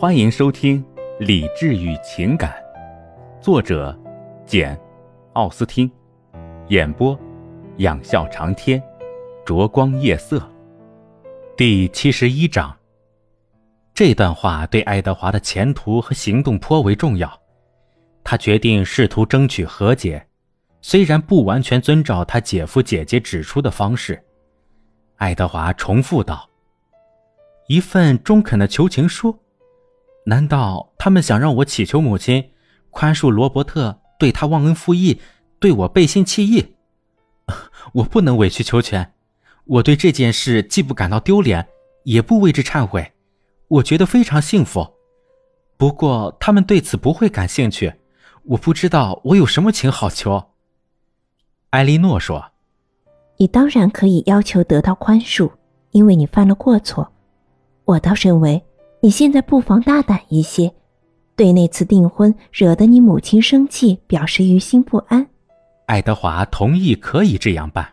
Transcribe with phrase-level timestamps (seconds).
[0.00, 0.80] 欢迎收听
[1.18, 2.52] 《理智与情感》，
[3.42, 3.98] 作者
[4.46, 4.76] 简·
[5.32, 5.90] 奥斯汀，
[6.68, 7.18] 演播
[7.78, 8.80] 仰笑长天，
[9.44, 10.40] 灼光夜色。
[11.56, 12.72] 第七十一章。
[13.92, 17.28] 这段话对爱德华的前途和行动颇为重要。
[18.22, 20.24] 他决定试图争取和解，
[20.80, 24.22] 虽然不完全遵照他姐夫姐姐指出的方式。
[25.16, 26.48] 爱德华重复道
[27.66, 29.36] ：“一份中肯的求情书。”
[30.28, 32.50] 难道他们想让我祈求母亲
[32.90, 35.20] 宽恕罗伯特对他忘恩负义，
[35.58, 36.76] 对我背信弃义？
[37.94, 39.14] 我不能委曲求全。
[39.64, 41.68] 我对这件事既不感到丢脸，
[42.04, 43.12] 也不为之忏悔。
[43.68, 44.94] 我觉得非常幸福。
[45.78, 47.94] 不过他们对此不会感兴趣。
[48.44, 50.50] 我不知道我有什么情好求。
[51.70, 52.52] 艾莉诺说
[53.38, 55.50] ：“你当然可以要求得到宽恕，
[55.92, 57.10] 因为你犯了过错。
[57.86, 58.62] 我倒认为。”
[59.00, 60.72] 你现在不妨大胆一些，
[61.36, 65.24] 对那次订婚惹得你母亲生气表示于心不安。
[65.86, 67.88] 爱德华同意可以这样办。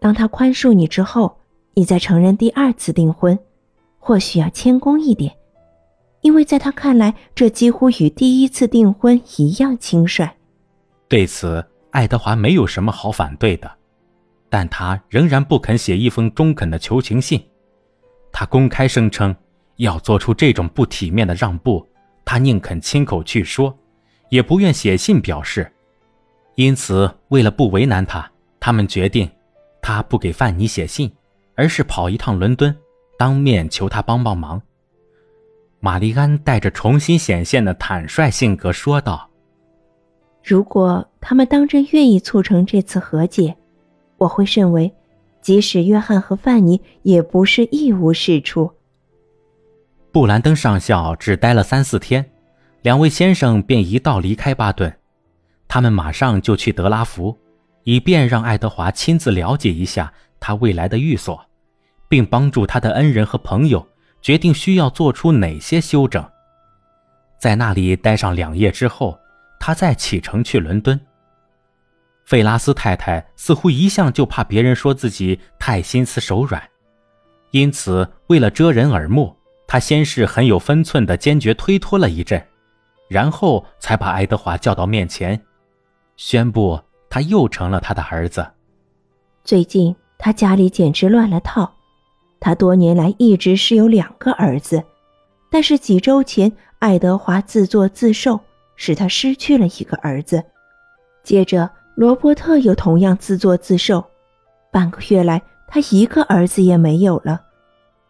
[0.00, 1.38] 当他宽恕你之后，
[1.74, 3.38] 你再承认第二次订婚，
[3.98, 5.32] 或许要谦恭一点，
[6.22, 10.28] 因为在他看来，这几乎与第一次订婚一样轻率。
[11.06, 13.70] 对此，爱德华没有什么好反对的，
[14.48, 17.40] 但他仍然不肯写一封中肯的求情信。
[18.32, 19.34] 他公开声称。
[19.80, 21.86] 要做出这种不体面的让步，
[22.22, 23.74] 他宁肯亲口去说，
[24.28, 25.70] 也不愿写信表示。
[26.54, 29.30] 因此，为了不为难他，他们决定，
[29.80, 31.10] 他不给范妮写信，
[31.54, 32.76] 而是跑一趟伦敦，
[33.18, 34.60] 当面求他帮帮忙。
[35.78, 39.30] 玛丽安带着重新显现的坦率性格说道
[40.44, 43.56] ：“如果他们当真愿意促成这次和解，
[44.18, 44.92] 我会认为，
[45.40, 48.70] 即使约翰和范妮也不是一无是处。”
[50.12, 52.28] 布兰登上校只待了三四天，
[52.82, 54.92] 两位先生便一道离开巴顿。
[55.68, 57.38] 他们马上就去德拉福，
[57.84, 61.40] 以便让爱德华亲自了解一下他未来的寓所，
[62.08, 63.86] 并帮助他的恩人和朋友
[64.20, 66.28] 决定需要做出哪些修整。
[67.38, 69.16] 在那里待上两夜之后，
[69.60, 71.00] 他再启程去伦敦。
[72.24, 76.60] 费拉斯太太似乎一向就怕别人说自己太心慈手软，
[77.52, 79.36] 因此为了遮人耳目。
[79.72, 82.44] 他先是很有分寸的坚决推脱了一阵，
[83.06, 85.40] 然后才把爱德华叫到面前，
[86.16, 88.44] 宣布他又成了他的儿子。
[89.44, 91.72] 最近他家里简直乱了套，
[92.40, 94.82] 他多年来一直是有两个儿子，
[95.52, 96.50] 但是几周前
[96.80, 98.40] 爱德华自作自受，
[98.74, 100.42] 使他失去了一个儿子。
[101.22, 104.04] 接着罗伯特又同样自作自受，
[104.72, 107.40] 半个月来他一个儿子也没有了。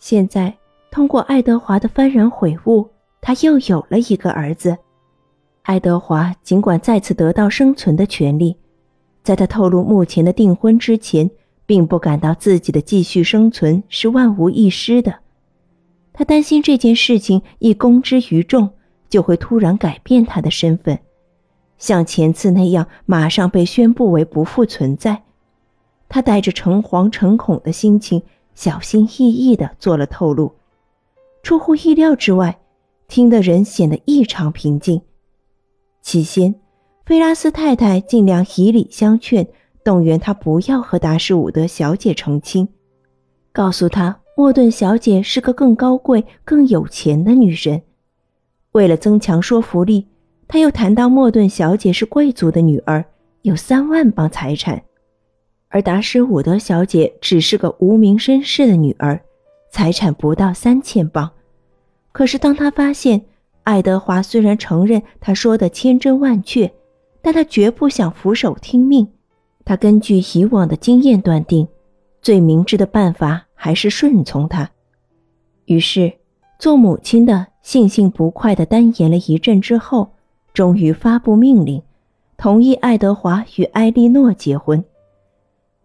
[0.00, 0.52] 现在。
[0.94, 2.88] 通过爱德华的幡然悔悟，
[3.20, 4.78] 他又有了一个儿子。
[5.62, 8.56] 爱德华尽管再次得到生存的权利，
[9.24, 11.28] 在他透露目前的订婚之前，
[11.66, 15.12] 并不感到自己的继续生存是万无一失的。
[16.12, 18.70] 他担心这件事情一公之于众，
[19.08, 20.96] 就会突然改变他的身份，
[21.76, 25.24] 像前次那样马上被宣布为不复存在。
[26.08, 28.22] 他带着诚惶诚恐的心情，
[28.54, 30.54] 小心翼翼地做了透露。
[31.44, 32.58] 出乎意料之外，
[33.06, 35.02] 听的人显得异常平静。
[36.00, 36.54] 起先，
[37.04, 39.46] 菲拉斯太太尽量以礼相劝，
[39.84, 42.66] 动员他不要和达什伍德小姐成亲，
[43.52, 47.82] 告诉他莫顿小姐是个更高贵、更有钱的女人。
[48.72, 50.08] 为了增强说服力，
[50.48, 53.04] 他又谈到莫顿小姐是贵族的女儿，
[53.42, 54.82] 有三万磅财产，
[55.68, 59.20] 而达什伍德小姐只是个无名绅士的女儿。
[59.74, 61.32] 财产不到三千镑，
[62.12, 63.24] 可是当他发现
[63.64, 66.72] 爱德华虽然承认他说的千真万确，
[67.20, 69.08] 但他绝不想俯首听命。
[69.64, 71.66] 他根据以往的经验断定，
[72.22, 74.70] 最明智的办法还是顺从他。
[75.64, 76.12] 于是，
[76.60, 80.12] 做母亲的悻悻不快地单言了一阵之后，
[80.52, 81.82] 终于发布命令，
[82.36, 84.84] 同意爱德华与埃莉诺结婚。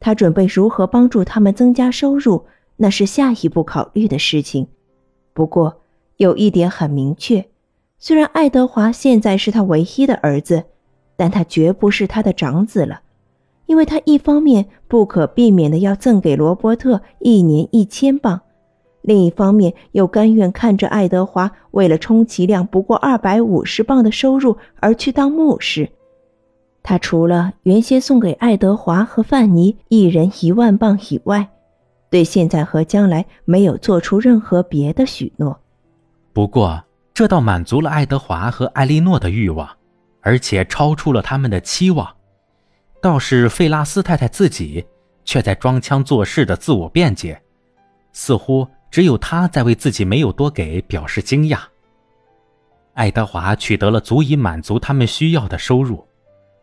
[0.00, 2.46] 他准备如何帮助他们增加收入？
[2.76, 4.66] 那是下一步考虑的事情。
[5.32, 5.82] 不过
[6.16, 7.46] 有一点很明确：
[7.98, 10.64] 虽然爱德华现在是他唯一的儿子，
[11.16, 13.02] 但他绝不是他的长子了，
[13.66, 18.40] 因为他一方面不可避免的要赠给罗伯特一年一千镑，
[19.02, 25.88] 另一方面又甘愿看着爱德华为了充其量不过二百五十镑的收入而去当牧师。
[26.82, 31.48] 他除了原先送给爱德华和范尼一人一万镑以外，
[32.14, 35.60] 对现在和将来没有做出任何别的许诺。
[36.32, 36.80] 不过，
[37.12, 39.68] 这倒满足了爱德华和艾莉诺的欲望，
[40.20, 42.08] 而且超出了他们的期望。
[43.02, 44.86] 倒是费拉斯太太自己，
[45.24, 47.42] 却在装腔作势的自我辩解，
[48.12, 51.58] 似乎只有她在为自己没有多给表示惊讶。
[52.92, 56.06] 爱德华取得了足以满足他们需要的收入，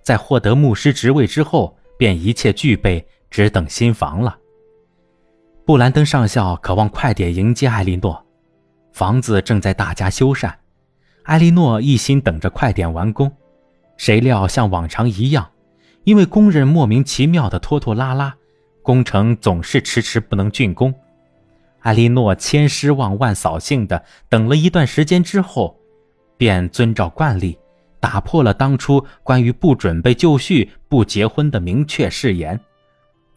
[0.00, 4.36] 在获得牧师职位之后，便一切具备，只等新房了。
[5.64, 8.24] 布兰登上校渴望快点迎接艾莉诺，
[8.92, 10.52] 房子正在大加修缮，
[11.24, 13.30] 艾莉诺一心等着快点完工。
[13.96, 15.50] 谁料像往常一样，
[16.04, 18.34] 因为工人莫名其妙的拖拖拉拉，
[18.82, 20.92] 工程总是迟迟不能竣工。
[21.80, 25.76] 艾莉诺千失望万扫兴的等了一段时间之后。
[26.36, 27.58] 便遵照惯例，
[28.00, 32.58] 打破了当初关于不准备就绪、不结婚的明确誓言，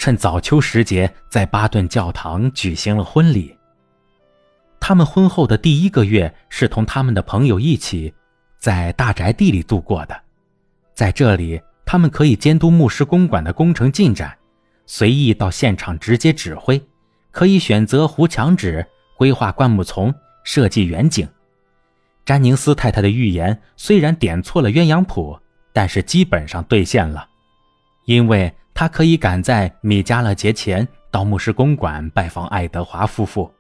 [0.04, 3.58] 趁早秋时节，在巴顿教堂举行了婚礼。
[4.78, 8.14] 他们婚后的第一个月是同他们的朋友一起，
[8.58, 10.24] 在大宅地里度过的，
[10.94, 14.38] 在这里，他们可以监督牧师公馆的工程进展，
[14.86, 16.86] 随意到现场直接指挥，
[17.32, 18.86] 可以选择糊墙纸、
[19.18, 20.14] 规划灌木丛、
[20.44, 21.26] 设计远景。
[22.26, 25.40] 詹宁斯太太的预言虽然点错了鸳鸯谱，
[25.72, 27.26] 但是基本上兑现了，
[28.04, 33.52] 因为他可以赶在米迦勒节前到牧师公馆拜访爱德华夫妇，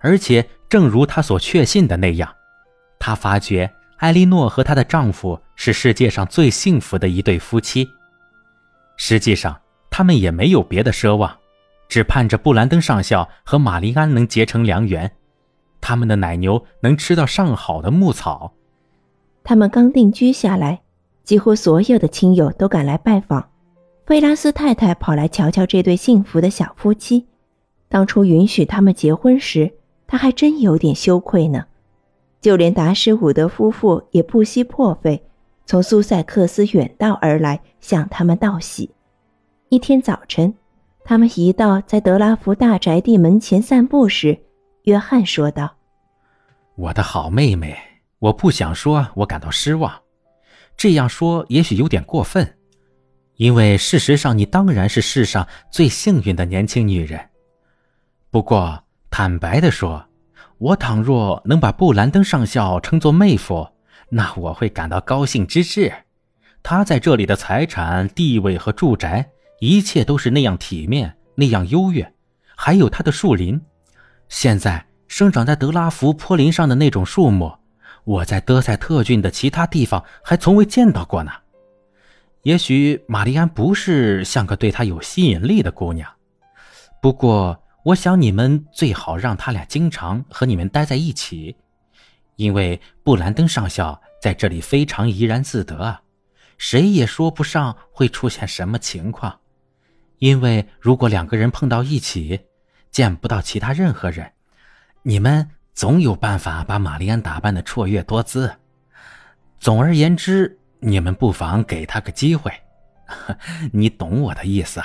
[0.00, 2.30] 而且正如他所确信的那样，
[2.98, 7.88] 他发觉艾莉诺和她的丈夫是世界上最幸福的一对夫妻。
[8.96, 9.58] 实际上，
[9.90, 11.34] 他们也没有别的奢望，
[11.88, 15.10] 只盼着布兰登上校和玛丽安能结成良缘。
[15.80, 18.52] 他们的奶牛能吃到上好的牧草。
[19.42, 20.80] 他们刚定居下来，
[21.24, 23.48] 几乎所有的亲友都赶来拜访。
[24.10, 27.28] 菲拉斯太太跑来瞧瞧这对幸福的小夫妻。
[27.88, 29.72] 当初允许他们结婚时，
[30.08, 31.64] 她还真有点羞愧呢。
[32.40, 35.22] 就连达什伍德夫妇也不惜破费，
[35.64, 38.90] 从苏塞克斯远道而来向他们道喜。
[39.68, 40.52] 一天早晨，
[41.04, 44.36] 他们一道在德拉福大宅地门前散步时。
[44.86, 45.76] 约翰说道
[46.74, 47.78] ：“我的好妹妹，
[48.18, 50.00] 我不想说我感到失望，
[50.76, 52.56] 这样说也许有点过分，
[53.40, 57.18] 因为事实上你当然是世上最幸运的年轻女人。
[58.30, 60.04] 不过坦白的说，
[60.58, 63.66] 我倘若能把布兰登上校称作妹夫，
[64.10, 65.90] 那我会感到高兴之至。
[66.62, 72.12] 他在这里的财产、地位和住宅，一切都是那样体面，那样优越，
[72.54, 73.58] 还有他的树林。”
[74.28, 77.50] 现在生长在德拉福坡林上的那种树木，
[78.04, 81.32] 我在德塞特郡的其他地方还从未见到过呢。
[82.42, 86.10] 也许玛丽安不是像个对他有吸引力的姑娘，
[87.02, 91.56] 不过我想你们最好让他俩经常和你们待在一起，
[92.36, 95.98] 因为布兰登上校在这里非常怡然自得，
[96.56, 99.40] 谁也说不上会出现什么情况。
[100.18, 102.40] 因为如果两个人碰到一起，
[102.90, 104.32] 见不到其他任何人，
[105.02, 108.54] 你们总有办法把玛丽安打扮的绰约多姿。
[109.58, 112.50] 总而言之，你们不妨给他个机会，
[113.72, 114.80] 你懂我的意思。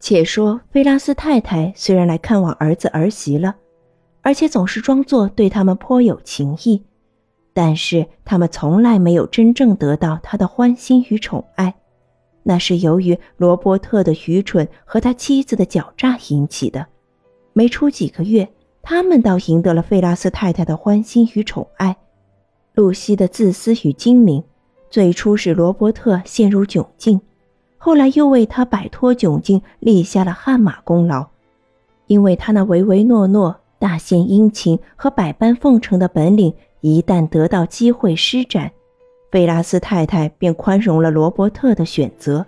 [0.00, 3.56] 且说菲拉斯太太虽然来看望儿子儿媳了，
[4.22, 6.84] 而且总是装作对他们颇有情意，
[7.52, 11.74] 但是他们从来没有真正得到他的欢心与宠爱，
[12.42, 16.86] 那是由于罗伯特的愚蠢和他妻子的狡诈引起的。
[17.52, 18.48] 没出几个月，
[18.82, 21.96] 他们倒赢得了费拉斯太太的欢心与宠爱。
[22.74, 24.44] 露西的自私与精明，
[24.90, 27.20] 最初使罗伯特陷入窘境，
[27.76, 31.26] 后来又为他摆脱窘境立下了汗马功劳。
[32.06, 38.70] 因为他那唯唯诺诺、大献殷勤和百般奉承的本领，一旦得到机会施展，
[39.30, 42.46] 费拉斯太太便宽容了罗伯特的选择，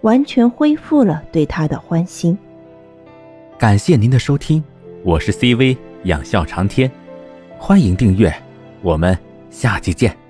[0.00, 2.36] 完全恢复了对他的欢心。
[3.58, 4.64] 感谢您的收听，
[5.04, 6.90] 我是 CV 养笑长天，
[7.58, 8.34] 欢迎订阅，
[8.80, 9.16] 我们
[9.50, 10.23] 下期见。